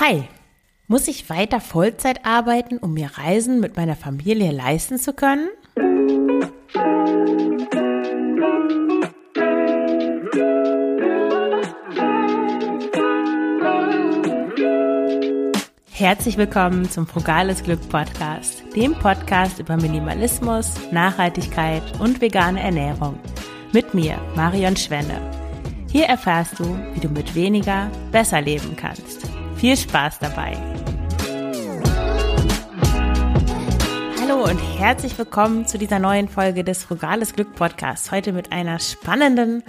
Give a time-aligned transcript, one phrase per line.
[0.00, 0.28] Hi,
[0.86, 5.48] muss ich weiter Vollzeit arbeiten, um mir Reisen mit meiner Familie leisten zu können?
[15.90, 23.18] Herzlich willkommen zum Frugales Glück Podcast, dem Podcast über Minimalismus, Nachhaltigkeit und vegane Ernährung.
[23.72, 25.20] Mit mir, Marion Schwenne.
[25.90, 29.27] Hier erfährst du, wie du mit weniger besser leben kannst.
[29.58, 30.56] Viel Spaß dabei!
[34.20, 38.12] Hallo und herzlich willkommen zu dieser neuen Folge des Frugales Glück Podcasts.
[38.12, 39.64] Heute mit einer spannenden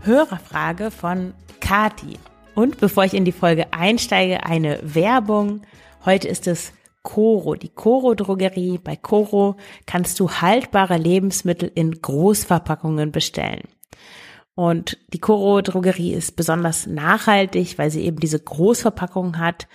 [0.00, 2.18] Hörerfrage von Kati.
[2.54, 5.60] Und bevor ich in die Folge einsteige, eine Werbung.
[6.06, 8.78] Heute ist es Coro, die Coro Drogerie.
[8.78, 13.73] Bei Coro kannst du haltbare Lebensmittel in Großverpackungen bestellen.
[14.54, 19.66] Und die Coro Drogerie ist besonders nachhaltig, weil sie eben diese Großverpackung hat.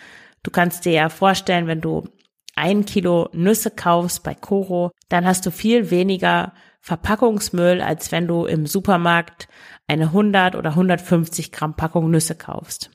[0.44, 2.08] Du kannst dir ja vorstellen, wenn du
[2.56, 8.46] ein Kilo Nüsse kaufst bei Coro, dann hast du viel weniger Verpackungsmüll, als wenn du
[8.46, 9.48] im Supermarkt
[9.88, 12.92] eine 100 oder 150 Gramm Packung Nüsse kaufst.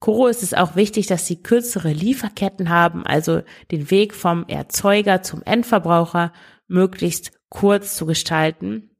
[0.00, 5.22] Coro ist es auch wichtig, dass sie kürzere Lieferketten haben, also den Weg vom Erzeuger
[5.22, 6.32] zum Endverbraucher
[6.66, 8.91] möglichst kurz zu gestalten.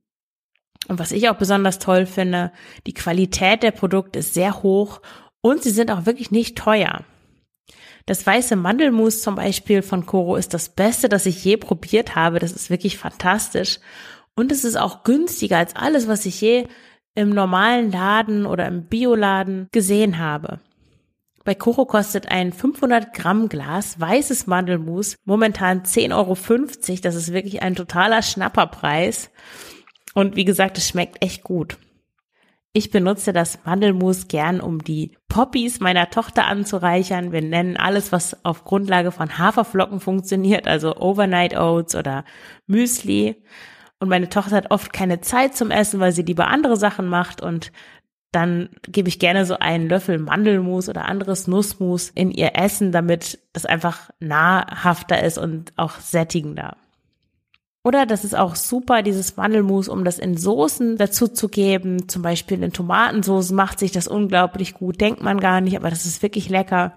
[0.92, 2.52] Und was ich auch besonders toll finde,
[2.86, 5.00] die Qualität der Produkte ist sehr hoch
[5.40, 7.00] und sie sind auch wirklich nicht teuer.
[8.04, 12.40] Das weiße Mandelmus zum Beispiel von Coro ist das Beste, das ich je probiert habe.
[12.40, 13.80] Das ist wirklich fantastisch.
[14.34, 16.66] Und es ist auch günstiger als alles, was ich je
[17.14, 20.60] im normalen Laden oder im Bioladen gesehen habe.
[21.42, 27.00] Bei Coro kostet ein 500 Gramm Glas weißes Mandelmus momentan 10,50 Euro.
[27.00, 29.30] Das ist wirklich ein totaler Schnapperpreis.
[30.14, 31.78] Und wie gesagt, es schmeckt echt gut.
[32.74, 37.30] Ich benutze das Mandelmus gern, um die Poppies meiner Tochter anzureichern.
[37.30, 42.24] Wir nennen alles, was auf Grundlage von Haferflocken funktioniert, also Overnight Oats oder
[42.66, 43.42] Müsli.
[43.98, 47.42] Und meine Tochter hat oft keine Zeit zum Essen, weil sie lieber andere Sachen macht
[47.42, 47.72] und
[48.32, 53.38] dann gebe ich gerne so einen Löffel Mandelmus oder anderes Nussmus in ihr Essen, damit
[53.52, 56.78] das einfach nahrhafter ist und auch sättigender.
[57.84, 62.08] Oder das ist auch super, dieses Mandelmus, um das in Soßen dazu zu geben.
[62.08, 65.00] Zum Beispiel in Tomatensoßen macht sich das unglaublich gut.
[65.00, 66.96] Denkt man gar nicht, aber das ist wirklich lecker.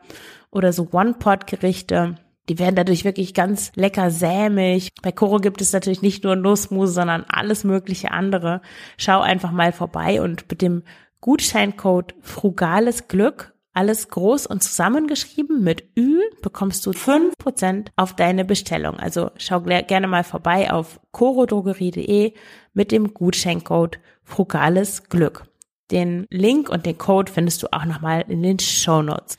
[0.51, 2.15] Oder so One-Pot-Gerichte.
[2.49, 4.89] Die werden dadurch wirklich ganz lecker sämig.
[5.01, 8.61] Bei Koro gibt es natürlich nicht nur Nussmus, sondern alles mögliche andere.
[8.97, 10.83] Schau einfach mal vorbei und mit dem
[11.19, 18.45] Gutscheincode frugales Glück alles groß und zusammengeschrieben mit Ü bekommst du fünf Prozent auf deine
[18.45, 18.97] Bestellung.
[18.97, 22.33] Also schau gerne mal vorbei auf corodrogerie.de
[22.73, 25.45] mit dem Gutscheincode Frugales Glück.
[25.91, 29.37] Den Link und den Code findest du auch nochmal in den Show Notes.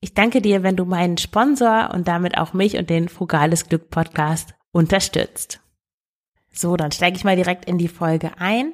[0.00, 3.90] Ich danke dir, wenn du meinen Sponsor und damit auch mich und den Frugales Glück
[3.90, 5.60] Podcast unterstützt.
[6.50, 8.72] So, dann steige ich mal direkt in die Folge ein.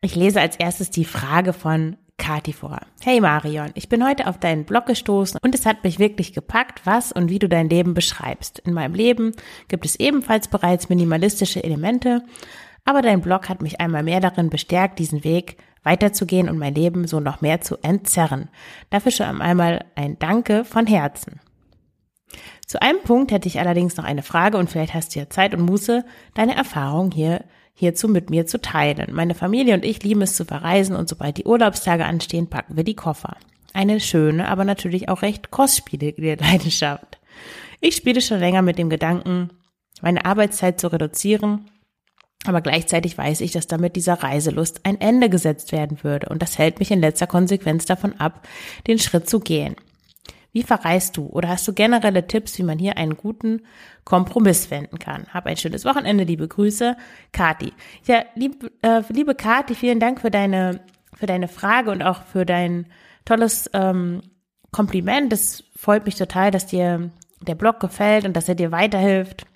[0.00, 2.80] Ich lese als erstes die Frage von Kati vor.
[3.00, 6.82] Hey Marion, ich bin heute auf deinen Blog gestoßen und es hat mich wirklich gepackt,
[6.84, 8.58] was und wie du dein Leben beschreibst.
[8.58, 9.32] In meinem Leben
[9.68, 12.22] gibt es ebenfalls bereits minimalistische Elemente,
[12.84, 17.06] aber dein Blog hat mich einmal mehr darin bestärkt, diesen Weg weiterzugehen und mein Leben
[17.06, 18.50] so noch mehr zu entzerren.
[18.90, 21.40] Dafür schon einmal ein Danke von Herzen.
[22.66, 25.54] Zu einem Punkt hätte ich allerdings noch eine Frage und vielleicht hast du ja Zeit
[25.54, 26.04] und Muße,
[26.34, 27.44] deine Erfahrung hier
[27.78, 29.14] hierzu mit mir zu teilen.
[29.14, 32.82] Meine Familie und ich lieben es zu verreisen und sobald die Urlaubstage anstehen, packen wir
[32.82, 33.36] die Koffer.
[33.72, 37.18] Eine schöne, aber natürlich auch recht kostspielige Leidenschaft.
[37.80, 39.50] Ich spiele schon länger mit dem Gedanken,
[40.02, 41.70] meine Arbeitszeit zu reduzieren,
[42.44, 46.58] aber gleichzeitig weiß ich, dass damit dieser Reiselust ein Ende gesetzt werden würde und das
[46.58, 48.48] hält mich in letzter Konsequenz davon ab,
[48.88, 49.76] den Schritt zu gehen.
[50.58, 51.26] Wie verreist du?
[51.26, 53.62] Oder hast du generelle Tipps, wie man hier einen guten
[54.02, 55.28] Kompromiss finden kann?
[55.32, 56.96] Hab ein schönes Wochenende, liebe Grüße,
[57.30, 57.72] Kati.
[58.06, 60.80] Ja, lieb, äh, liebe Kati, vielen Dank für deine,
[61.14, 62.86] für deine Frage und auch für dein
[63.24, 64.20] tolles ähm,
[64.72, 65.30] Kompliment.
[65.32, 69.46] Das freut mich total, dass dir der Blog gefällt und dass er dir weiterhilft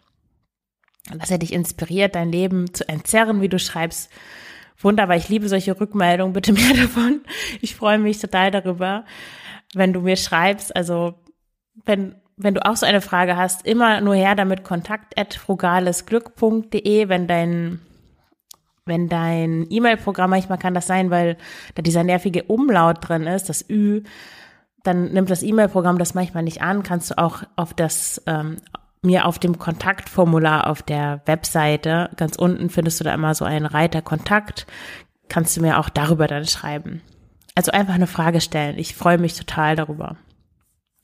[1.11, 4.09] und dass er dich inspiriert, dein Leben zu entzerren, wie du schreibst.
[4.79, 6.33] Wunderbar, ich liebe solche Rückmeldungen.
[6.33, 7.23] Bitte mehr davon.
[7.61, 9.05] Ich freue mich total darüber
[9.75, 11.15] wenn du mir schreibst, also
[11.85, 17.09] wenn, wenn du auch so eine Frage hast, immer nur her damit kontakt at frugalesglück.de,
[17.09, 17.81] wenn dein
[18.85, 21.37] wenn dein E-Mail-Programm, manchmal kann das sein, weil
[21.77, 24.03] da dieser nervige Umlaut drin ist, das Ü,
[24.83, 28.57] dann nimmt das E-Mail-Programm das manchmal nicht an, kannst du auch auf das ähm,
[29.03, 33.67] mir auf dem Kontaktformular auf der Webseite, ganz unten findest du da immer so einen
[33.67, 34.67] Reiter Kontakt,
[35.29, 37.03] kannst du mir auch darüber dann schreiben.
[37.55, 38.79] Also einfach eine Frage stellen.
[38.79, 40.17] Ich freue mich total darüber.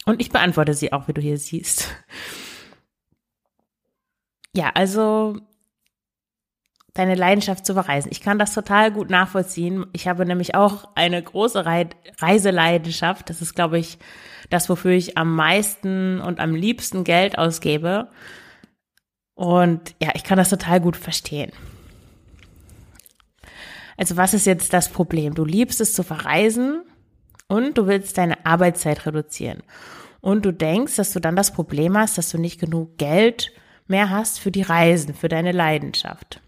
[0.06, 1.94] Und ich beantworte sie auch, wie du hier siehst.
[4.54, 5.38] Ja, also
[6.94, 8.10] deine Leidenschaft zu verreisen.
[8.10, 9.86] Ich kann das total gut nachvollziehen.
[9.92, 11.64] Ich habe nämlich auch eine große
[12.20, 13.30] Reiseleidenschaft.
[13.30, 13.98] Das ist, glaube ich,
[14.50, 18.08] das, wofür ich am meisten und am liebsten Geld ausgebe.
[19.34, 21.52] Und ja, ich kann das total gut verstehen.
[23.98, 25.34] Also was ist jetzt das Problem?
[25.34, 26.82] Du liebst es zu verreisen
[27.48, 29.62] und du willst deine Arbeitszeit reduzieren.
[30.20, 33.52] Und du denkst, dass du dann das Problem hast, dass du nicht genug Geld
[33.88, 36.40] mehr hast für die Reisen, für deine Leidenschaft.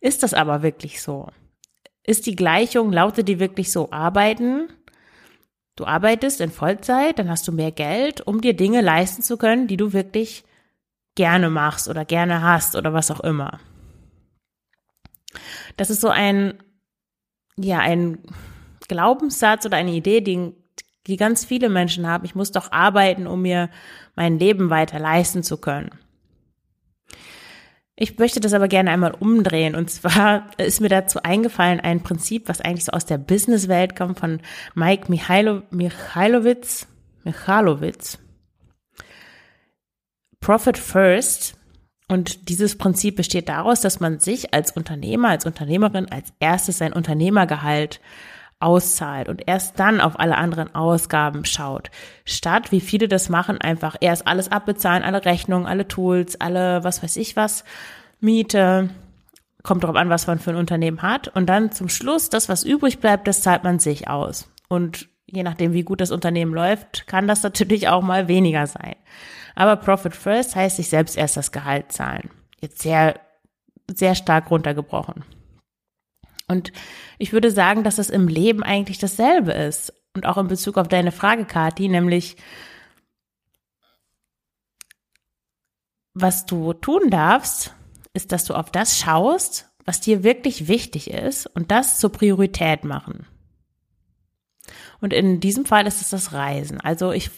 [0.00, 1.28] Ist das aber wirklich so?
[2.04, 4.68] Ist die Gleichung, lautet die wirklich so, arbeiten?
[5.74, 9.66] Du arbeitest in Vollzeit, dann hast du mehr Geld, um dir Dinge leisten zu können,
[9.66, 10.44] die du wirklich
[11.16, 13.58] gerne machst oder gerne hast oder was auch immer.
[15.76, 16.54] Das ist so ein,
[17.56, 18.18] ja, ein
[18.88, 20.52] Glaubenssatz oder eine Idee, die,
[21.06, 22.24] die ganz viele Menschen haben.
[22.24, 23.70] Ich muss doch arbeiten, um mir
[24.14, 25.90] mein Leben weiter leisten zu können.
[28.00, 29.74] Ich möchte das aber gerne einmal umdrehen.
[29.74, 34.20] Und zwar ist mir dazu eingefallen ein Prinzip, was eigentlich so aus der Businesswelt kommt
[34.20, 34.40] von
[34.74, 36.86] Mike Michailo, Michailowitz.
[37.24, 38.18] Michalowitz.
[40.40, 41.57] Profit First.
[42.08, 46.94] Und dieses Prinzip besteht daraus, dass man sich als Unternehmer, als Unternehmerin als erstes sein
[46.94, 48.00] Unternehmergehalt
[48.60, 51.90] auszahlt und erst dann auf alle anderen Ausgaben schaut.
[52.24, 57.02] Statt, wie viele das machen, einfach erst alles abbezahlen, alle Rechnungen, alle Tools, alle was
[57.02, 57.64] weiß ich was,
[58.20, 58.90] Miete,
[59.62, 61.28] kommt darauf an, was man für ein Unternehmen hat.
[61.28, 64.50] Und dann zum Schluss, das, was übrig bleibt, das zahlt man sich aus.
[64.68, 68.96] Und je nachdem, wie gut das Unternehmen läuft, kann das natürlich auch mal weniger sein.
[69.58, 72.30] Aber Profit First heißt sich selbst erst das Gehalt zahlen.
[72.60, 73.18] Jetzt sehr,
[73.92, 75.24] sehr stark runtergebrochen.
[76.46, 76.70] Und
[77.18, 79.92] ich würde sagen, dass es im Leben eigentlich dasselbe ist.
[80.14, 82.36] Und auch in Bezug auf deine Frage, Kati, nämlich,
[86.14, 87.74] was du tun darfst,
[88.12, 92.84] ist, dass du auf das schaust, was dir wirklich wichtig ist und das zur Priorität
[92.84, 93.26] machen.
[95.00, 96.80] Und in diesem Fall ist es das Reisen.
[96.80, 97.32] Also ich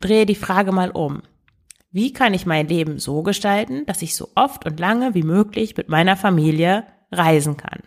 [0.00, 1.22] drehe die Frage mal um.
[1.90, 5.76] Wie kann ich mein Leben so gestalten, dass ich so oft und lange wie möglich
[5.76, 7.82] mit meiner Familie reisen kann.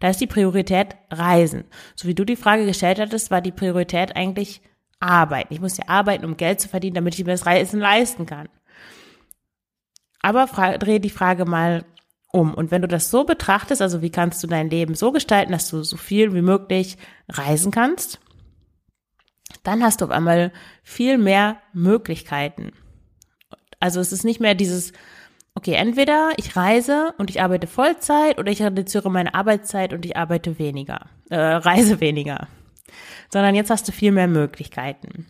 [0.00, 1.64] Da ist die Priorität Reisen.
[1.94, 4.60] So wie du die Frage gestellt hattest, war die Priorität eigentlich
[5.00, 5.52] Arbeiten.
[5.52, 8.48] Ich muss ja arbeiten, um Geld zu verdienen, damit ich mir das Reisen leisten kann.
[10.20, 10.46] Aber
[10.78, 11.84] drehe die Frage mal
[12.32, 12.52] um.
[12.52, 15.70] Und wenn du das so betrachtest, also wie kannst du dein Leben so gestalten, dass
[15.70, 16.98] du so viel wie möglich
[17.28, 18.20] reisen kannst,
[19.62, 22.72] dann hast du auf einmal viel mehr Möglichkeiten.
[23.80, 24.92] Also es ist nicht mehr dieses
[25.56, 30.16] okay, entweder ich reise und ich arbeite Vollzeit oder ich reduziere meine Arbeitszeit und ich
[30.16, 32.46] arbeite weniger, äh, reise weniger.
[33.30, 35.26] Sondern jetzt hast du viel mehr Möglichkeiten.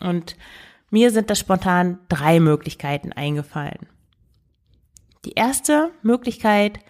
[0.00, 0.36] Und
[0.90, 3.88] mir sind da spontan drei Möglichkeiten eingefallen.
[5.24, 6.80] Die erste Möglichkeit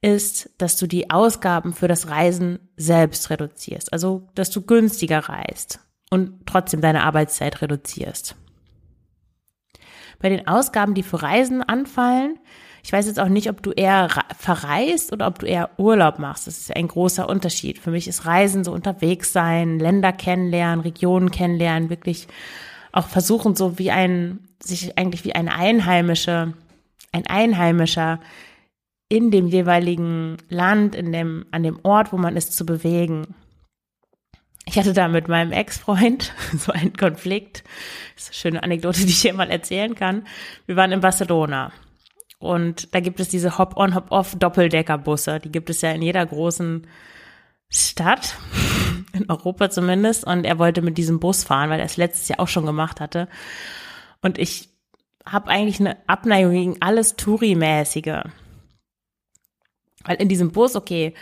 [0.00, 3.92] ist, dass du die Ausgaben für das Reisen selbst reduzierst.
[3.92, 8.36] Also, dass du günstiger reist und trotzdem deine Arbeitszeit reduzierst
[10.20, 12.38] bei den Ausgaben, die für Reisen anfallen.
[12.82, 14.08] Ich weiß jetzt auch nicht, ob du eher
[14.38, 16.46] verreist oder ob du eher Urlaub machst.
[16.46, 17.78] Das ist ein großer Unterschied.
[17.78, 22.28] Für mich ist Reisen so unterwegs sein, Länder kennenlernen, Regionen kennenlernen, wirklich
[22.92, 26.54] auch versuchen, so wie ein, sich eigentlich wie eine Einheimische,
[27.12, 28.20] ein Einheimischer
[29.08, 33.34] in dem jeweiligen Land, in dem, an dem Ort, wo man ist, zu bewegen.
[34.68, 37.64] Ich hatte da mit meinem Ex-Freund so einen Konflikt.
[38.14, 40.26] Das ist eine schöne Anekdote, die ich hier mal erzählen kann.
[40.66, 41.72] Wir waren in Barcelona.
[42.38, 45.40] Und da gibt es diese Hop-on, Hop-off Doppeldeckerbusse.
[45.40, 46.86] Die gibt es ja in jeder großen
[47.70, 48.36] Stadt,
[49.14, 50.24] in Europa zumindest.
[50.24, 53.00] Und er wollte mit diesem Bus fahren, weil er es letztes Jahr auch schon gemacht
[53.00, 53.28] hatte.
[54.20, 54.68] Und ich
[55.24, 58.22] habe eigentlich eine Abneigung gegen alles Touri-mäßige.
[60.04, 61.14] Weil in diesem Bus, okay,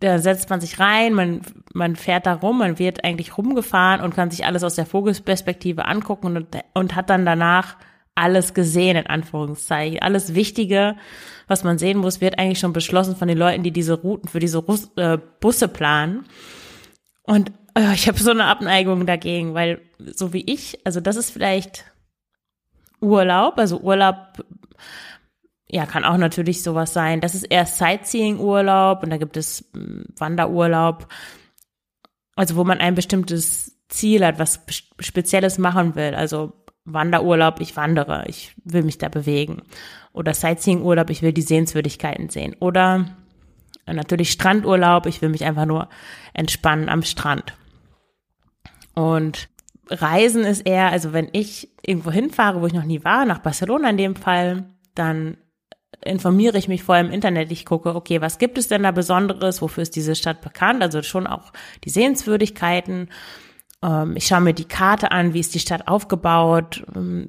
[0.00, 1.40] da setzt man sich rein, man,
[1.72, 5.86] man fährt da rum, man wird eigentlich rumgefahren und kann sich alles aus der Vogelsperspektive
[5.86, 7.76] angucken und, und hat dann danach
[8.14, 10.00] alles gesehen, in Anführungszeichen.
[10.00, 10.96] Alles Wichtige,
[11.46, 14.40] was man sehen muss, wird eigentlich schon beschlossen von den Leuten, die diese Routen für
[14.40, 16.26] diese Rus äh, Busse planen.
[17.22, 21.30] Und äh, ich habe so eine Abneigung dagegen, weil so wie ich, also das ist
[21.30, 21.84] vielleicht
[23.00, 24.16] Urlaub, also Urlaub
[25.70, 27.20] ja, kann auch natürlich sowas sein.
[27.20, 31.08] Das ist eher Sightseeing-Urlaub und da gibt es hm, Wanderurlaub.
[32.36, 34.60] Also wo man ein bestimmtes Ziel hat, was
[35.00, 36.14] Spezielles machen will.
[36.14, 36.52] Also
[36.84, 39.62] Wanderurlaub, ich wandere, ich will mich da bewegen.
[40.12, 42.56] Oder Sightseeing-Urlaub, ich will die Sehenswürdigkeiten sehen.
[42.60, 43.16] Oder
[43.86, 45.88] natürlich Strandurlaub, ich will mich einfach nur
[46.32, 47.54] entspannen am Strand.
[48.94, 49.48] Und
[49.90, 53.90] Reisen ist eher, also wenn ich irgendwo hinfahre, wo ich noch nie war, nach Barcelona
[53.90, 55.36] in dem Fall, dann
[56.04, 57.50] informiere ich mich vorher im Internet.
[57.52, 59.62] Ich gucke, okay, was gibt es denn da Besonderes?
[59.62, 60.82] Wofür ist diese Stadt bekannt?
[60.82, 61.52] Also schon auch
[61.84, 63.10] die Sehenswürdigkeiten.
[63.82, 66.84] Ähm, ich schaue mir die Karte an, wie ist die Stadt aufgebaut?
[66.94, 67.28] Ähm,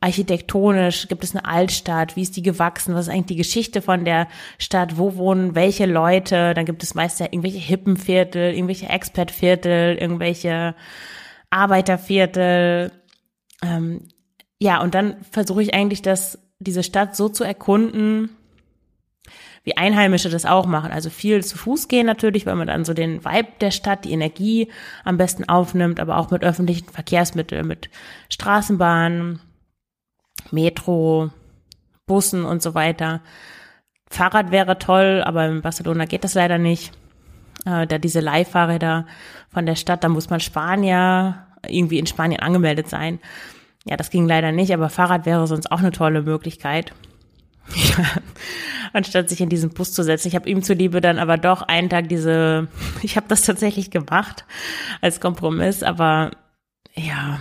[0.00, 2.16] architektonisch gibt es eine Altstadt?
[2.16, 2.94] Wie ist die gewachsen?
[2.94, 4.96] Was ist eigentlich die Geschichte von der Stadt?
[4.96, 6.54] Wo wohnen welche Leute?
[6.54, 10.74] Dann gibt es meist ja irgendwelche Hippenviertel, irgendwelche Expertviertel, irgendwelche
[11.50, 12.92] Arbeiterviertel.
[13.62, 14.08] Ähm,
[14.58, 18.30] ja, und dann versuche ich eigentlich, das, diese Stadt so zu erkunden,
[19.64, 20.92] wie Einheimische das auch machen.
[20.92, 24.12] Also viel zu Fuß gehen natürlich, weil man dann so den Vibe der Stadt, die
[24.12, 24.70] Energie
[25.04, 27.90] am besten aufnimmt, aber auch mit öffentlichen Verkehrsmitteln, mit
[28.28, 29.40] Straßenbahnen,
[30.50, 31.30] Metro,
[32.06, 33.20] Bussen und so weiter.
[34.08, 36.92] Fahrrad wäre toll, aber in Barcelona geht das leider nicht.
[37.64, 39.06] Äh, da diese Leihfahrräder
[39.50, 43.20] von der Stadt, da muss man Spanier irgendwie in Spanien angemeldet sein.
[43.86, 46.92] Ja, das ging leider nicht, aber Fahrrad wäre sonst auch eine tolle Möglichkeit.
[48.92, 50.28] Anstatt sich in diesen Bus zu setzen.
[50.28, 52.68] Ich habe ihm zuliebe dann aber doch einen Tag diese,
[53.02, 54.44] ich habe das tatsächlich gemacht
[55.00, 56.32] als Kompromiss, aber
[56.94, 57.38] ja,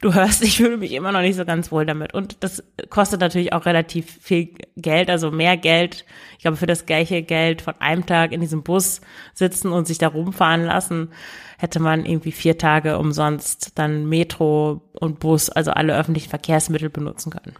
[0.00, 2.14] du hörst, ich fühle mich immer noch nicht so ganz wohl damit.
[2.14, 6.04] Und das kostet natürlich auch relativ viel Geld, also mehr Geld.
[6.36, 9.00] Ich glaube, für das gleiche Geld von einem Tag in diesem Bus
[9.34, 11.10] sitzen und sich da rumfahren lassen,
[11.58, 17.30] hätte man irgendwie vier Tage umsonst dann Metro und Bus, also alle öffentlichen Verkehrsmittel benutzen
[17.30, 17.54] können.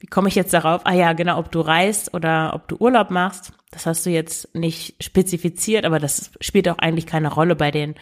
[0.00, 0.82] Wie komme ich jetzt darauf?
[0.84, 3.52] Ah ja, genau, ob du reist oder ob du Urlaub machst.
[3.70, 7.94] Das hast du jetzt nicht spezifiziert, aber das spielt auch eigentlich keine Rolle bei den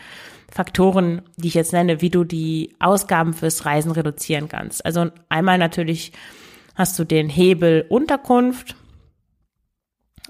[0.50, 4.84] Faktoren, die ich jetzt nenne, wie du die Ausgaben fürs Reisen reduzieren kannst.
[4.86, 6.12] Also einmal natürlich
[6.74, 8.76] hast du den Hebel Unterkunft.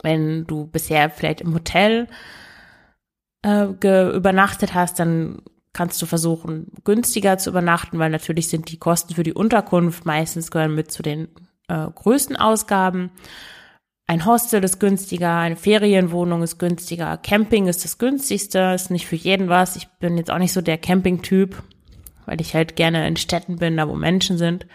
[0.02, 2.08] Wenn du bisher vielleicht im Hotel
[3.44, 3.64] äh,
[4.16, 5.42] übernachtet hast, dann
[5.72, 10.50] kannst du versuchen, günstiger zu übernachten, weil natürlich sind die Kosten für die Unterkunft meistens
[10.50, 11.28] gehören mit zu den
[11.68, 13.10] äh, größten Ausgaben.
[14.10, 19.16] Ein Hostel ist günstiger, eine Ferienwohnung ist günstiger, Camping ist das günstigste, ist nicht für
[19.16, 19.76] jeden was.
[19.76, 21.62] Ich bin jetzt auch nicht so der Camping-Typ,
[22.24, 24.66] weil ich halt gerne in Städten bin, da wo Menschen sind.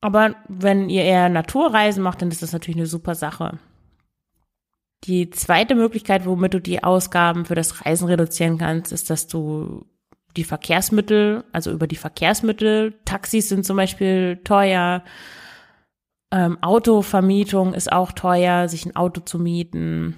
[0.00, 3.58] Aber wenn ihr eher Naturreisen macht, dann ist das natürlich eine super Sache.
[5.04, 9.84] Die zweite Möglichkeit, womit du die Ausgaben für das Reisen reduzieren kannst, ist, dass du
[10.38, 15.04] die Verkehrsmittel, also über die Verkehrsmittel, Taxis sind zum Beispiel teuer,
[16.30, 20.16] ähm, Autovermietung ist auch teuer, sich ein Auto zu mieten.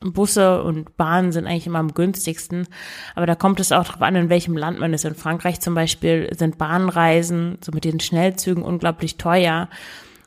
[0.00, 2.66] Busse und Bahnen sind eigentlich immer am günstigsten.
[3.14, 5.04] Aber da kommt es auch darauf an, in welchem Land man ist.
[5.04, 9.68] In Frankreich zum Beispiel sind Bahnreisen so mit den Schnellzügen unglaublich teuer.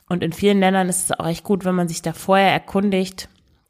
[0.08, 3.28] Und in vielen Ländern ist es auch echt gut, wenn man sich da vorher erkundigt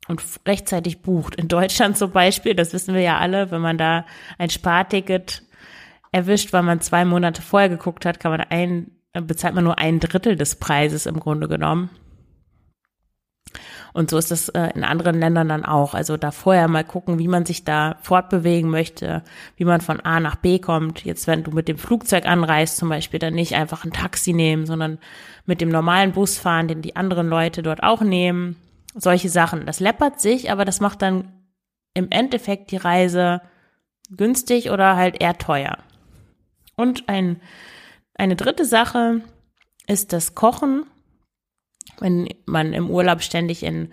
[0.09, 1.35] und rechtzeitig bucht.
[1.35, 4.07] In Deutschland zum Beispiel, das wissen wir ja alle, wenn man da
[4.39, 5.43] ein Sparticket
[6.13, 10.01] erwischt, weil man zwei Monate vorher geguckt hat, kann man ein bezahlt man nur ein
[10.01, 11.91] Drittel des Preises im Grunde genommen.
[13.93, 15.95] Und so ist das äh, in anderen Ländern dann auch.
[15.95, 19.23] Also da vorher mal gucken, wie man sich da fortbewegen möchte,
[19.57, 21.05] wie man von A nach B kommt.
[21.05, 24.67] Jetzt, wenn du mit dem Flugzeug anreist, zum Beispiel, dann nicht einfach ein Taxi nehmen,
[24.67, 24.99] sondern
[25.47, 28.57] mit dem normalen Bus fahren, den die anderen Leute dort auch nehmen.
[28.95, 29.67] Solche Sachen.
[29.67, 31.33] Das läppert sich, aber das macht dann
[31.95, 33.41] im Endeffekt die Reise
[34.11, 35.79] günstig oder halt eher teuer.
[36.77, 37.41] Und ein
[38.19, 39.23] eine dritte Sache
[39.87, 40.85] ist das Kochen.
[41.99, 43.91] Wenn man im Urlaub ständig in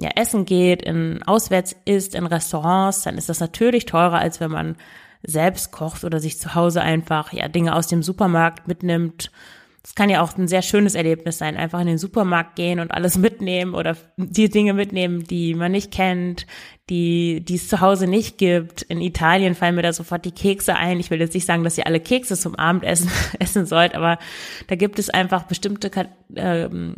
[0.00, 4.50] ja, Essen geht, in auswärts isst, in Restaurants, dann ist das natürlich teurer, als wenn
[4.50, 4.76] man
[5.22, 9.30] selbst kocht oder sich zu Hause einfach ja Dinge aus dem Supermarkt mitnimmt
[9.86, 12.90] es kann ja auch ein sehr schönes Erlebnis sein, einfach in den Supermarkt gehen und
[12.90, 16.44] alles mitnehmen oder die Dinge mitnehmen, die man nicht kennt,
[16.90, 18.82] die, die es zu Hause nicht gibt.
[18.82, 20.98] In Italien fallen mir da sofort die Kekse ein.
[20.98, 24.18] Ich will jetzt nicht sagen, dass ihr alle Kekse zum Abendessen essen sollt, aber
[24.66, 25.88] da gibt es einfach bestimmte
[26.34, 26.96] ähm,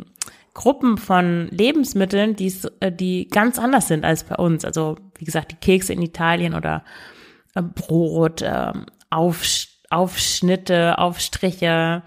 [0.55, 4.65] Gruppen von Lebensmitteln, die, äh, die ganz anders sind als bei uns.
[4.65, 6.83] Also wie gesagt, die Kekse in Italien oder
[7.53, 8.73] äh, Brot, äh,
[9.11, 12.03] Aufsch Aufschnitte, Aufstriche,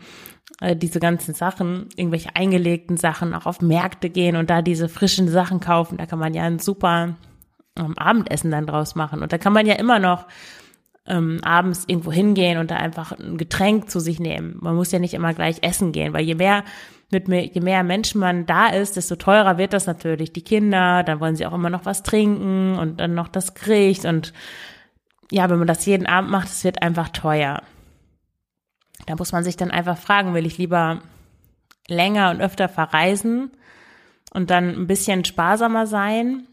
[0.62, 5.26] äh, diese ganzen Sachen, irgendwelche eingelegten Sachen, auch auf Märkte gehen und da diese frischen
[5.28, 5.98] Sachen kaufen.
[5.98, 7.16] Da kann man ja ein super
[7.76, 9.22] ähm, Abendessen dann draus machen.
[9.22, 10.26] Und da kann man ja immer noch
[11.04, 14.56] ähm, abends irgendwo hingehen und da einfach ein Getränk zu sich nehmen.
[14.60, 16.62] Man muss ja nicht immer gleich essen gehen, weil je mehr
[17.10, 20.32] mit mehr, je mehr Menschen man da ist, desto teurer wird das natürlich.
[20.32, 24.04] Die Kinder, dann wollen sie auch immer noch was trinken und dann noch das Gericht
[24.04, 24.32] und
[25.30, 27.62] ja, wenn man das jeden Abend macht, es wird einfach teuer.
[29.06, 31.02] Da muss man sich dann einfach fragen, will ich lieber
[31.88, 33.50] länger und öfter verreisen
[34.32, 36.46] und dann ein bisschen sparsamer sein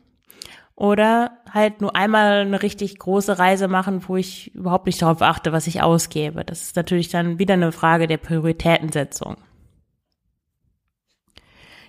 [0.75, 5.51] oder halt nur einmal eine richtig große Reise machen, wo ich überhaupt nicht darauf achte,
[5.51, 6.45] was ich ausgebe.
[6.45, 9.37] Das ist natürlich dann wieder eine Frage der Prioritätensetzung.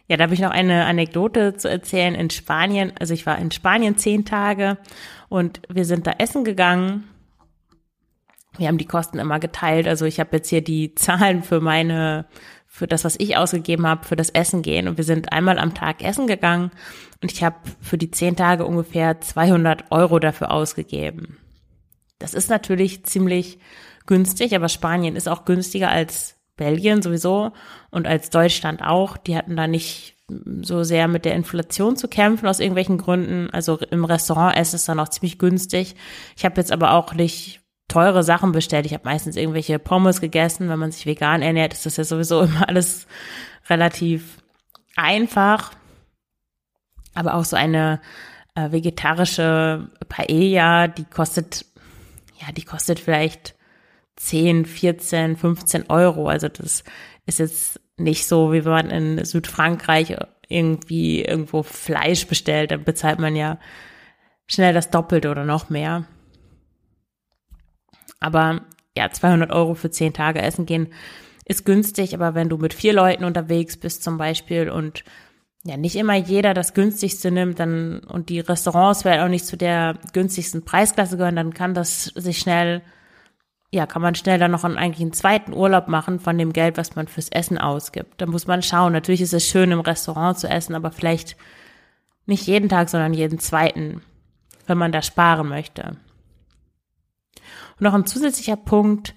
[0.08, 2.92] Ja, da habe ich noch eine Anekdote zu erzählen in Spanien.
[2.98, 4.76] Also ich war in Spanien zehn Tage
[5.28, 7.08] und wir sind da essen gegangen.
[8.58, 9.86] Wir haben die Kosten immer geteilt.
[9.86, 12.26] Also ich habe jetzt hier die Zahlen für meine
[12.72, 14.86] für das, was ich ausgegeben habe, für das Essen gehen.
[14.86, 16.70] Und wir sind einmal am Tag essen gegangen
[17.20, 21.36] und ich habe für die zehn Tage ungefähr 200 Euro dafür ausgegeben.
[22.20, 23.58] Das ist natürlich ziemlich
[24.06, 27.52] günstig, aber Spanien ist auch günstiger als Belgien sowieso
[27.90, 29.16] und als Deutschland auch.
[29.16, 30.16] Die hatten da nicht
[30.62, 33.50] so sehr mit der Inflation zu kämpfen aus irgendwelchen Gründen.
[33.50, 35.96] Also im Restaurant essen ist dann auch ziemlich günstig.
[36.36, 37.59] Ich habe jetzt aber auch nicht
[37.90, 38.86] teure Sachen bestellt.
[38.86, 40.68] Ich habe meistens irgendwelche Pommes gegessen.
[40.68, 43.06] Wenn man sich vegan ernährt, ist das ja sowieso immer alles
[43.68, 44.38] relativ
[44.96, 45.72] einfach.
[47.14, 48.00] Aber auch so eine
[48.54, 51.66] äh, vegetarische Paella, die kostet,
[52.40, 53.54] ja, die kostet vielleicht
[54.16, 56.28] 10, 14, 15 Euro.
[56.28, 56.84] Also das
[57.26, 60.16] ist jetzt nicht so, wie wenn man in Südfrankreich
[60.48, 63.58] irgendwie irgendwo Fleisch bestellt, dann bezahlt man ja
[64.46, 66.04] schnell das Doppelte oder noch mehr.
[68.20, 68.60] Aber
[68.96, 70.88] ja, 200 Euro für zehn Tage essen gehen
[71.44, 75.02] ist günstig, aber wenn du mit vier Leuten unterwegs bist zum Beispiel und
[75.64, 79.56] ja, nicht immer jeder das günstigste nimmt, dann und die Restaurants vielleicht auch nicht zu
[79.56, 82.82] der günstigsten Preisklasse gehören, dann kann das sich schnell,
[83.70, 86.78] ja, kann man schnell dann noch einen, eigentlich einen zweiten Urlaub machen von dem Geld,
[86.78, 88.20] was man fürs Essen ausgibt.
[88.20, 88.92] Da muss man schauen.
[88.92, 91.36] Natürlich ist es schön, im Restaurant zu essen, aber vielleicht
[92.26, 94.02] nicht jeden Tag, sondern jeden zweiten,
[94.66, 95.96] wenn man da sparen möchte.
[97.80, 99.14] Und noch ein zusätzlicher Punkt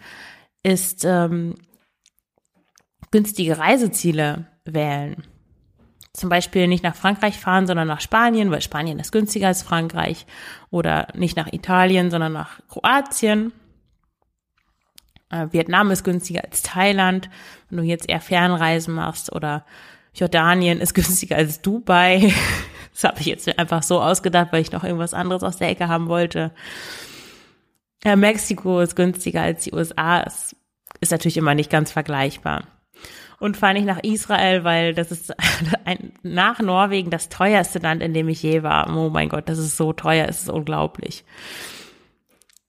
[0.63, 1.55] ist ähm,
[3.11, 5.21] günstige Reiseziele wählen.
[6.13, 10.25] Zum Beispiel nicht nach Frankreich fahren, sondern nach Spanien, weil Spanien ist günstiger als Frankreich.
[10.69, 13.51] Oder nicht nach Italien, sondern nach Kroatien.
[15.29, 17.29] Äh, Vietnam ist günstiger als Thailand,
[17.69, 19.33] wenn du jetzt eher Fernreisen machst.
[19.33, 19.65] Oder
[20.13, 22.31] Jordanien ist günstiger als Dubai.
[22.93, 25.89] Das habe ich jetzt einfach so ausgedacht, weil ich noch irgendwas anderes aus der Ecke
[25.89, 26.51] haben wollte.
[28.03, 30.23] Ja, Mexiko ist günstiger als die USA.
[30.23, 30.55] Es
[30.99, 32.67] ist natürlich immer nicht ganz vergleichbar.
[33.39, 35.33] Und fahre nicht nach Israel, weil das ist
[35.85, 38.95] ein, nach Norwegen das teuerste Land, in dem ich je war.
[38.95, 41.23] Oh mein Gott, das ist so teuer, es ist unglaublich.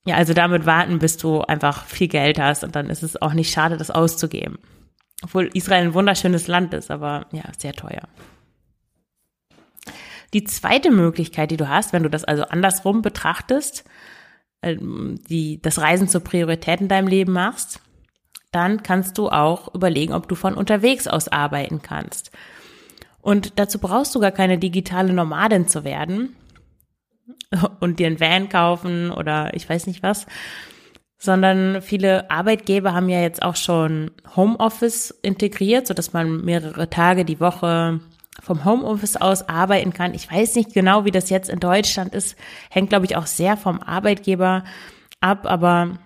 [0.07, 3.33] Ja, also damit warten, bis du einfach viel Geld hast und dann ist es auch
[3.33, 4.59] nicht schade, das auszugeben.
[5.23, 8.03] Obwohl Israel ein wunderschönes Land ist, aber ja, sehr teuer.
[10.35, 13.85] Die zweite Möglichkeit, die du hast, wenn du das also andersrum betrachtest,
[14.65, 17.81] die, das Reisen zur Priorität in deinem Leben machst,
[18.53, 22.31] dann kannst du auch überlegen, ob du von unterwegs aus arbeiten kannst.
[23.21, 26.37] Und dazu brauchst du gar keine digitale Nomadin zu werden
[27.81, 30.27] und dir einen Van kaufen oder ich weiß nicht was,
[31.19, 37.25] sondern viele Arbeitgeber haben ja jetzt auch schon Homeoffice integriert, so dass man mehrere Tage
[37.25, 38.01] die Woche
[38.43, 40.15] vom Homeoffice aus arbeiten kann.
[40.15, 42.37] Ich weiß nicht genau, wie das jetzt in Deutschland ist.
[42.71, 44.65] Hängt, glaube ich, auch sehr vom Arbeitgeber
[45.21, 45.47] ab.
[45.47, 45.99] Aber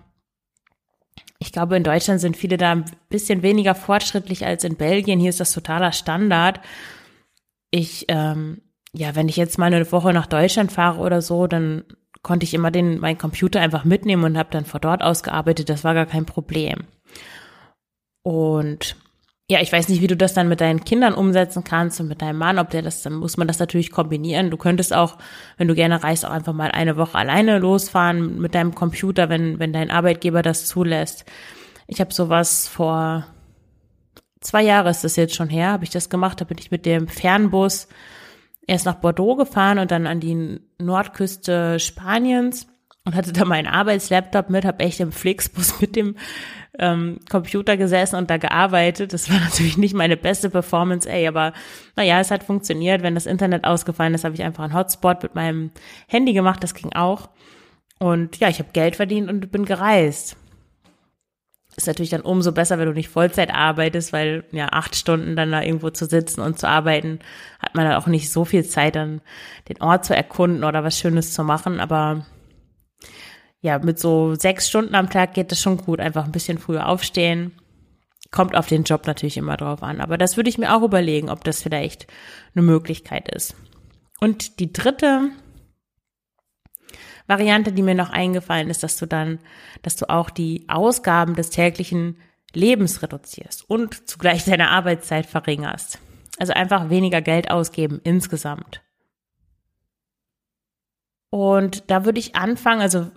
[1.38, 5.20] ich glaube, in Deutschland sind viele da ein bisschen weniger fortschrittlich als in Belgien.
[5.20, 6.60] Hier ist das totaler Standard.
[7.70, 8.62] Ich, ähm,
[8.92, 11.84] ja, wenn ich jetzt mal eine Woche nach Deutschland fahre oder so, dann
[12.22, 15.68] konnte ich immer den, meinen Computer einfach mitnehmen und habe dann von dort aus gearbeitet.
[15.68, 16.84] Das war gar kein Problem.
[18.22, 18.96] Und
[19.50, 22.20] ja, ich weiß nicht, wie du das dann mit deinen Kindern umsetzen kannst und mit
[22.20, 24.50] deinem Mann, ob der das, dann muss man das natürlich kombinieren.
[24.50, 25.16] Du könntest auch,
[25.56, 29.58] wenn du gerne reist, auch einfach mal eine Woche alleine losfahren mit deinem Computer, wenn,
[29.58, 31.24] wenn dein Arbeitgeber das zulässt.
[31.86, 33.26] Ich habe sowas vor
[34.40, 36.84] zwei Jahren ist das jetzt schon her, habe ich das gemacht, da bin ich mit
[36.84, 37.88] dem Fernbus
[38.66, 42.66] erst nach Bordeaux gefahren und dann an die Nordküste Spaniens
[43.08, 46.16] und hatte da meinen Arbeitslaptop mit, habe echt im Flixbus mit dem
[46.78, 49.14] ähm, Computer gesessen und da gearbeitet.
[49.14, 51.54] Das war natürlich nicht meine beste Performance, ey, aber
[51.96, 53.02] naja, es hat funktioniert.
[53.02, 55.70] Wenn das Internet ausgefallen ist, habe ich einfach einen Hotspot mit meinem
[56.06, 57.30] Handy gemacht, das ging auch.
[57.98, 60.36] Und ja, ich habe Geld verdient und bin gereist.
[61.74, 65.50] Ist natürlich dann umso besser, wenn du nicht Vollzeit arbeitest, weil ja acht Stunden dann
[65.50, 67.20] da irgendwo zu sitzen und zu arbeiten,
[67.58, 69.22] hat man dann auch nicht so viel Zeit, dann
[69.70, 71.80] den Ort zu erkunden oder was Schönes zu machen.
[71.80, 72.26] Aber
[73.60, 76.00] ja, mit so sechs Stunden am Tag geht das schon gut.
[76.00, 77.52] Einfach ein bisschen früher aufstehen.
[78.30, 80.00] Kommt auf den Job natürlich immer drauf an.
[80.00, 82.06] Aber das würde ich mir auch überlegen, ob das vielleicht
[82.54, 83.56] eine Möglichkeit ist.
[84.20, 85.30] Und die dritte
[87.26, 89.38] Variante, die mir noch eingefallen ist, dass du dann,
[89.82, 92.16] dass du auch die Ausgaben des täglichen
[92.54, 95.98] Lebens reduzierst und zugleich deine Arbeitszeit verringerst.
[96.38, 98.82] Also einfach weniger Geld ausgeben insgesamt.
[101.30, 103.10] Und da würde ich anfangen, also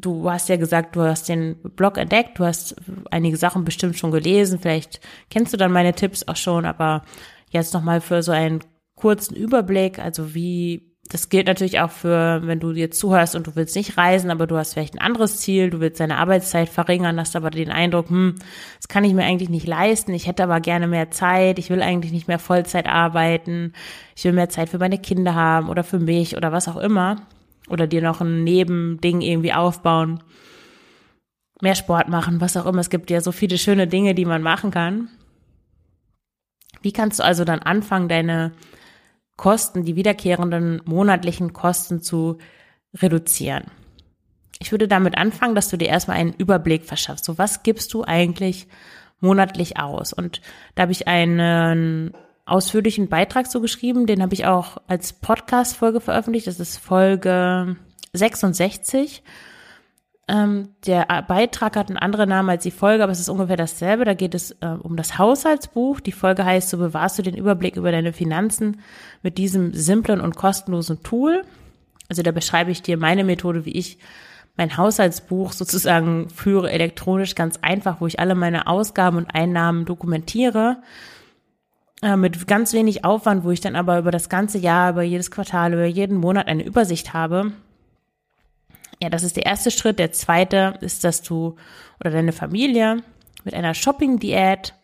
[0.00, 2.76] du hast ja gesagt, du hast den Blog entdeckt, du hast
[3.10, 7.02] einige Sachen bestimmt schon gelesen, vielleicht kennst du dann meine Tipps auch schon, aber
[7.50, 8.60] jetzt nochmal für so einen
[8.94, 13.54] kurzen Überblick, also wie das gilt natürlich auch für, wenn du jetzt zuhörst und du
[13.54, 17.20] willst nicht reisen, aber du hast vielleicht ein anderes Ziel, du willst deine Arbeitszeit verringern,
[17.20, 18.34] hast aber den Eindruck, hm,
[18.76, 21.82] das kann ich mir eigentlich nicht leisten, ich hätte aber gerne mehr Zeit, ich will
[21.82, 23.72] eigentlich nicht mehr Vollzeit arbeiten,
[24.16, 27.16] ich will mehr Zeit für meine Kinder haben oder für mich oder was auch immer.
[27.68, 30.22] Oder dir noch ein Nebending irgendwie aufbauen,
[31.60, 32.80] mehr Sport machen, was auch immer.
[32.80, 35.08] Es gibt ja so viele schöne Dinge, die man machen kann.
[36.82, 38.52] Wie kannst du also dann anfangen, deine
[39.36, 42.38] Kosten, die wiederkehrenden monatlichen Kosten zu
[42.94, 43.64] reduzieren.
[44.58, 47.26] Ich würde damit anfangen, dass du dir erstmal einen Überblick verschaffst.
[47.26, 48.66] So, was gibst du eigentlich
[49.20, 50.14] monatlich aus?
[50.14, 50.40] Und
[50.74, 52.14] da habe ich einen
[52.46, 56.46] ausführlichen Beitrag so geschrieben, den habe ich auch als Podcast-Folge veröffentlicht.
[56.46, 57.76] Das ist Folge
[58.12, 59.22] 66.
[60.28, 64.04] Ähm, der Beitrag hat einen anderen Namen als die Folge, aber es ist ungefähr dasselbe.
[64.04, 66.00] Da geht es äh, um das Haushaltsbuch.
[66.00, 68.80] Die Folge heißt, so bewahrst du den Überblick über deine Finanzen
[69.22, 71.42] mit diesem simplen und kostenlosen Tool.
[72.08, 73.98] Also da beschreibe ich dir meine Methode, wie ich
[74.56, 80.78] mein Haushaltsbuch sozusagen führe, elektronisch ganz einfach, wo ich alle meine Ausgaben und Einnahmen dokumentiere.
[82.02, 85.30] Äh, mit ganz wenig Aufwand, wo ich dann aber über das ganze Jahr, über jedes
[85.30, 87.52] Quartal, über jeden Monat eine Übersicht habe
[89.02, 89.98] ja, das ist der erste Schritt.
[89.98, 91.56] Der zweite ist, dass du
[92.00, 93.02] oder deine Familie
[93.44, 94.74] mit einer Shopping-Diät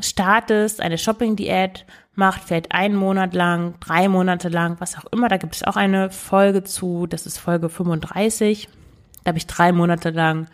[0.00, 5.28] startest, eine Shopping-Diät macht, vielleicht einen Monat lang, drei Monate lang, was auch immer.
[5.28, 8.68] Da gibt es auch eine Folge zu, das ist Folge 35.
[9.22, 10.48] Da habe ich drei Monate lang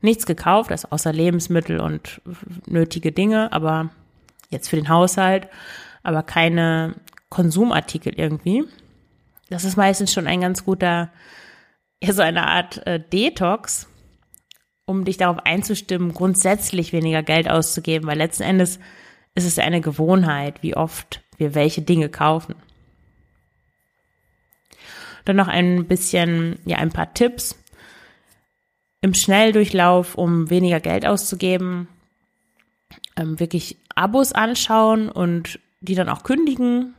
[0.00, 2.20] nichts gekauft, also außer Lebensmittel und
[2.66, 3.90] nötige Dinge, aber
[4.54, 5.48] jetzt für den Haushalt,
[6.02, 6.94] aber keine
[7.28, 8.64] Konsumartikel irgendwie.
[9.50, 11.10] Das ist meistens schon ein ganz guter
[12.04, 13.88] ja so eine Art äh, Detox,
[14.86, 18.78] um dich darauf einzustimmen, grundsätzlich weniger Geld auszugeben, weil letzten Endes
[19.34, 22.54] ist es eine Gewohnheit, wie oft wir welche Dinge kaufen.
[25.24, 27.58] Dann noch ein bisschen, ja, ein paar Tipps
[29.00, 31.88] im Schnelldurchlauf, um weniger Geld auszugeben.
[33.16, 36.94] Ähm, wirklich Abos anschauen und die dann auch kündigen.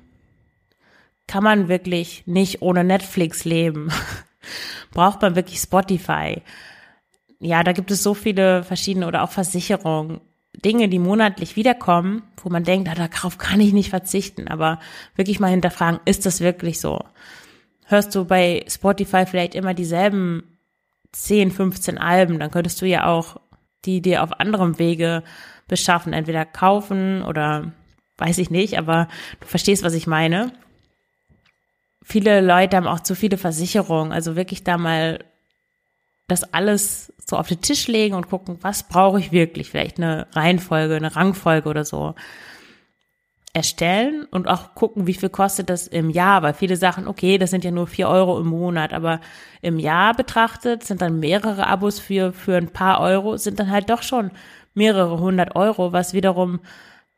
[1.28, 3.92] Kann man wirklich nicht ohne Netflix leben.
[4.96, 6.42] braucht man wirklich Spotify?
[7.40, 10.22] Ja, da gibt es so viele verschiedene oder auch Versicherungen,
[10.64, 14.80] Dinge, die monatlich wiederkommen, wo man denkt, ah, darauf kann ich nicht verzichten, aber
[15.16, 17.04] wirklich mal hinterfragen, ist das wirklich so?
[17.86, 20.58] Hörst du bei Spotify vielleicht immer dieselben
[21.12, 23.40] 10, 15 Alben, dann könntest du ja auch
[23.86, 25.24] die dir auf anderem Wege
[25.68, 27.72] beschaffen, entweder kaufen oder
[28.18, 29.08] weiß ich nicht, aber
[29.40, 30.52] du verstehst, was ich meine
[32.06, 34.14] viele Leute haben auch zu viele Versicherungen.
[34.14, 35.26] Also wirklich da mal
[36.28, 39.72] das alles so auf den Tisch legen und gucken, was brauche ich wirklich?
[39.72, 42.14] Vielleicht eine Reihenfolge, eine Rangfolge oder so
[43.56, 47.52] erstellen und auch gucken, wie viel kostet das im Jahr, weil viele Sachen, okay, das
[47.52, 49.22] sind ja nur vier Euro im Monat, aber
[49.62, 53.90] im Jahr betrachtet sind dann mehrere Abos für, für ein paar Euro, sind dann halt
[53.90, 54.32] doch schon
[54.74, 56.60] mehrere hundert Euro, was wiederum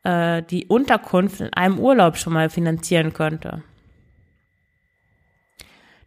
[0.03, 3.63] äh, die Unterkunft in einem Urlaub schon mal finanzieren könnte.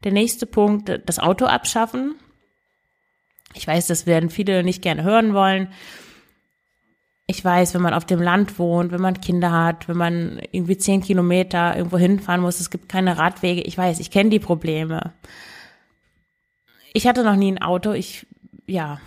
[0.05, 2.15] Der nächste Punkt, das Auto abschaffen.
[3.55, 5.73] Ich weiß, das werden viele nicht gerne hören wollen.
[7.31, 10.77] Ich weiß, wenn man auf dem Land wohnt, wenn man Kinder hat, wenn man irgendwie
[10.77, 13.61] zehn Kilometer irgendwo hinfahren muss, es gibt keine Radwege.
[13.61, 15.13] Ich weiß, ich kenne die Probleme.
[16.93, 17.93] Ich hatte noch nie ein Auto.
[17.93, 18.27] Ich,
[18.67, 19.01] ja.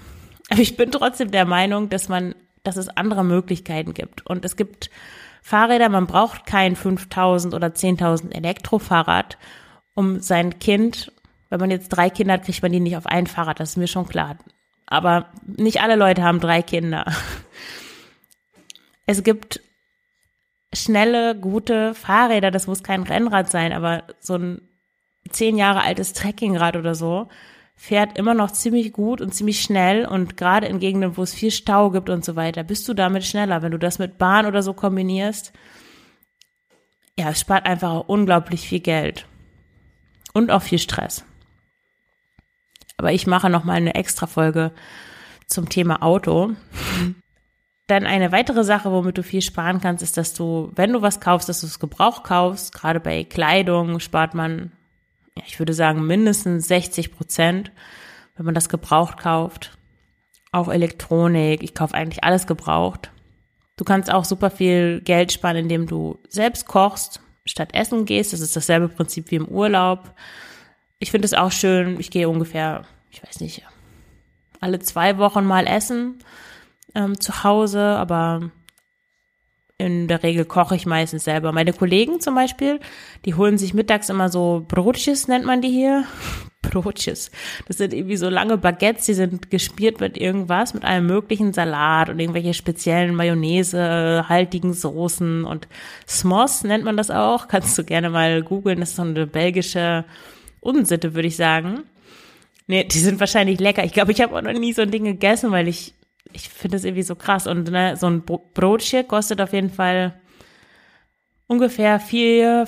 [0.49, 2.33] Aber ich bin trotzdem der Meinung, dass man,
[2.63, 4.25] dass es andere Möglichkeiten gibt.
[4.25, 4.89] Und es gibt
[5.41, 9.37] Fahrräder, man braucht kein 5000 oder 10.000 Elektrofahrrad,
[9.95, 11.11] um sein Kind,
[11.49, 13.77] wenn man jetzt drei Kinder hat, kriegt man die nicht auf ein Fahrrad, das ist
[13.77, 14.37] mir schon klar.
[14.85, 17.11] Aber nicht alle Leute haben drei Kinder.
[19.05, 19.61] Es gibt
[20.73, 24.61] schnelle, gute Fahrräder, das muss kein Rennrad sein, aber so ein
[25.29, 27.29] zehn Jahre altes Trekkingrad oder so
[27.75, 31.51] fährt immer noch ziemlich gut und ziemlich schnell und gerade in Gegenden, wo es viel
[31.51, 33.61] Stau gibt und so weiter, bist du damit schneller.
[33.61, 35.53] Wenn du das mit Bahn oder so kombinierst,
[37.17, 39.25] ja, es spart einfach unglaublich viel Geld
[40.33, 41.25] und auch viel Stress.
[42.97, 44.71] Aber ich mache noch mal eine extra Folge
[45.47, 46.51] zum Thema Auto.
[47.93, 51.19] Dann eine weitere Sache, womit du viel sparen kannst, ist, dass du, wenn du was
[51.19, 52.73] kaufst, dass du es Gebrauch kaufst.
[52.73, 54.71] Gerade bei Kleidung spart man,
[55.45, 57.71] ich würde sagen, mindestens 60 Prozent,
[58.35, 59.77] wenn man das gebraucht kauft.
[60.51, 61.61] auch Elektronik.
[61.61, 63.11] Ich kaufe eigentlich alles gebraucht.
[63.77, 68.33] Du kannst auch super viel Geld sparen, indem du selbst kochst, statt essen gehst.
[68.33, 70.15] Das ist dasselbe Prinzip wie im Urlaub.
[70.97, 71.99] Ich finde es auch schön.
[71.99, 73.61] Ich gehe ungefähr, ich weiß nicht,
[74.61, 76.17] alle zwei Wochen mal essen
[76.95, 78.51] ähm, zu Hause, aber
[79.77, 81.51] in der Regel koche ich meistens selber.
[81.51, 82.79] Meine Kollegen zum Beispiel,
[83.25, 86.05] die holen sich mittags immer so Brotches, nennt man die hier.
[86.61, 87.29] Brotches.
[87.67, 92.09] Das sind irgendwie so lange Baguettes, die sind gespielt mit irgendwas, mit einem möglichen Salat
[92.09, 95.67] und irgendwelche speziellen Mayonnaise, haltigen Soßen und
[96.07, 97.47] Smos nennt man das auch.
[97.49, 98.79] Kannst du gerne mal googeln.
[98.79, 100.05] Das ist so eine belgische
[100.61, 101.83] Unsitte, würde ich sagen.
[102.67, 103.83] Nee, die sind wahrscheinlich lecker.
[103.83, 105.93] Ich glaube, ich habe auch noch nie so ein Ding gegessen, weil ich
[106.33, 107.47] ich finde es irgendwie so krass.
[107.47, 110.13] Und ne, so ein Brotchen kostet auf jeden Fall
[111.47, 112.67] ungefähr vier,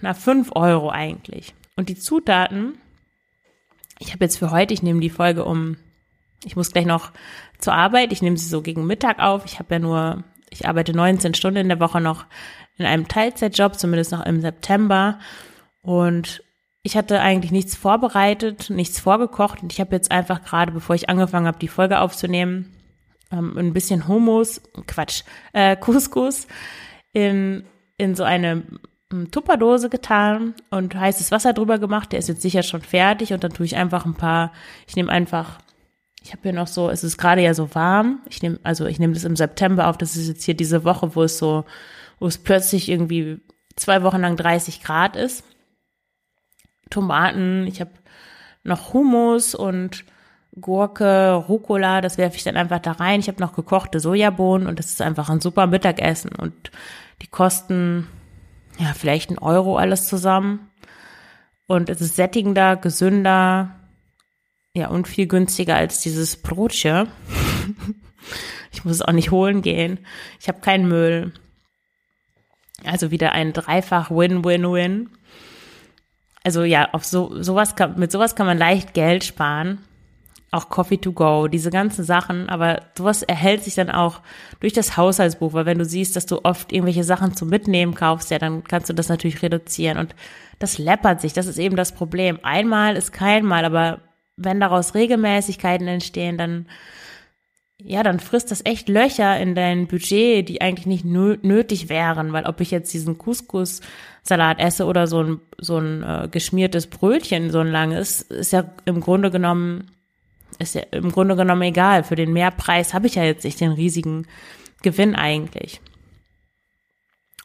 [0.00, 1.54] na fünf Euro eigentlich.
[1.76, 2.74] Und die Zutaten,
[3.98, 5.76] ich habe jetzt für heute, ich nehme die Folge um,
[6.44, 7.12] ich muss gleich noch
[7.58, 9.44] zur Arbeit, ich nehme sie so gegen Mittag auf.
[9.44, 12.26] Ich habe ja nur, ich arbeite 19 Stunden in der Woche noch
[12.76, 15.18] in einem Teilzeitjob, zumindest noch im September.
[15.80, 16.42] Und
[16.82, 21.08] ich hatte eigentlich nichts vorbereitet, nichts vorgekocht und ich habe jetzt einfach gerade, bevor ich
[21.08, 22.73] angefangen habe, die Folge aufzunehmen,
[23.34, 26.46] ähm, ein bisschen Hummus, Quatsch, äh, Couscous
[27.12, 27.64] in,
[27.96, 28.62] in so eine
[29.12, 32.12] ähm, Tupperdose getan und heißes Wasser drüber gemacht.
[32.12, 34.52] Der ist jetzt sicher schon fertig und dann tue ich einfach ein paar,
[34.86, 35.58] ich nehme einfach,
[36.22, 38.20] ich habe hier noch so, es ist gerade ja so warm.
[38.28, 41.14] Ich nehme, also ich nehme das im September auf, das ist jetzt hier diese Woche,
[41.16, 41.64] wo es so,
[42.18, 43.40] wo es plötzlich irgendwie
[43.76, 45.44] zwei Wochen lang 30 Grad ist.
[46.90, 47.90] Tomaten, ich habe
[48.62, 50.04] noch Hummus und
[50.60, 53.20] Gurke, Rucola, das werfe ich dann einfach da rein.
[53.20, 56.30] Ich habe noch gekochte Sojabohnen und das ist einfach ein super Mittagessen.
[56.32, 56.70] Und
[57.22, 58.06] die kosten
[58.78, 60.70] ja vielleicht ein Euro alles zusammen.
[61.66, 63.70] Und es ist sättigender, gesünder,
[64.74, 67.08] ja, und viel günstiger als dieses Brotchen.
[68.72, 69.98] ich muss es auch nicht holen gehen.
[70.40, 71.32] Ich habe keinen Müll.
[72.84, 75.10] Also wieder ein dreifach Win-Win-Win.
[76.44, 79.78] Also ja, auf so sowas kann, mit sowas kann man leicht Geld sparen
[80.54, 84.20] auch Coffee to go, diese ganzen Sachen, aber sowas erhält sich dann auch
[84.60, 88.30] durch das Haushaltsbuch, weil wenn du siehst, dass du oft irgendwelche Sachen zum Mitnehmen kaufst,
[88.30, 89.98] ja, dann kannst du das natürlich reduzieren.
[89.98, 90.14] Und
[90.60, 92.38] das läppert sich, das ist eben das Problem.
[92.42, 94.00] Einmal ist kein Mal, aber
[94.36, 96.66] wenn daraus Regelmäßigkeiten entstehen, dann
[97.82, 102.46] ja, dann frisst das echt Löcher in dein Budget, die eigentlich nicht nötig wären, weil
[102.46, 107.58] ob ich jetzt diesen Couscous-Salat esse oder so ein, so ein äh, geschmiertes Brötchen, so
[107.58, 109.90] ein langes, ist ja im Grunde genommen
[110.56, 112.04] ist ja im Grunde genommen egal.
[112.04, 114.26] Für den Mehrpreis habe ich ja jetzt nicht den riesigen
[114.82, 115.80] Gewinn eigentlich.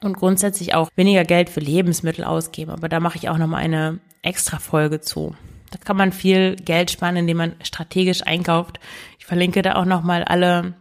[0.02, 2.72] Und grundsätzlich auch weniger Geld für Lebensmittel ausgeben.
[2.72, 5.36] Aber da mache ich auch nochmal eine extra Folge zu.
[5.72, 8.80] Da kann man viel Geld sparen, indem man strategisch einkauft.
[9.19, 10.76] Ich verlinke da auch nochmal alle,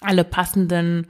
[0.00, 1.08] alle passenden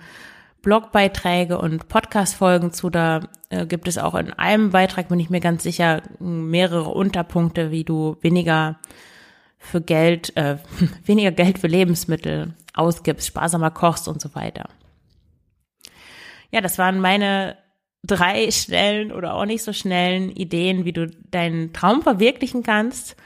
[0.63, 2.91] Blogbeiträge und Podcast-Folgen zu.
[2.91, 7.71] Da äh, gibt es auch in einem Beitrag, bin ich mir ganz sicher, mehrere Unterpunkte,
[7.71, 8.81] wie du weniger
[9.65, 10.59] für Geld, äh,
[11.05, 14.69] weniger Geld für Lebensmittel ausgibst, sparsamer kochst und so weiter.
[16.51, 17.57] Ja, das waren meine
[18.05, 23.17] drei schnellen oder auch nicht so schnellen Ideen, wie du deinen Traum verwirklichen kannst.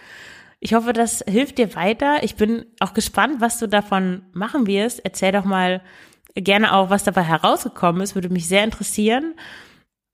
[0.60, 2.22] Ich hoffe, das hilft dir weiter.
[2.22, 5.04] Ich bin auch gespannt, was du davon machen wirst.
[5.04, 5.82] Erzähl doch mal
[6.34, 8.14] gerne auch, was dabei herausgekommen ist.
[8.14, 9.34] Würde mich sehr interessieren.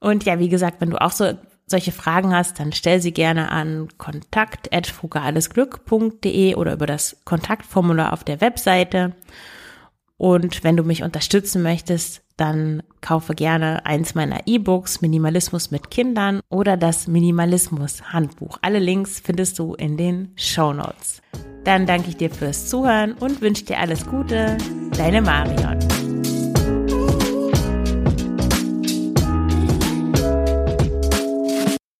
[0.00, 1.32] Und ja, wie gesagt, wenn du auch so
[1.66, 8.40] solche Fragen hast, dann stell sie gerne an kontakt.frugalesglück.de oder über das Kontaktformular auf der
[8.40, 9.14] Webseite.
[10.16, 16.40] Und wenn du mich unterstützen möchtest, dann kaufe gerne eins meiner E-Books Minimalismus mit Kindern
[16.48, 18.58] oder das Minimalismus Handbuch.
[18.62, 21.20] Alle Links findest du in den Show Notes.
[21.64, 24.56] Dann danke ich dir fürs Zuhören und wünsche dir alles Gute.
[24.96, 26.13] Deine Marion.